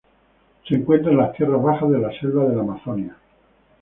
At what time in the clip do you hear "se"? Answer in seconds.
0.67-0.73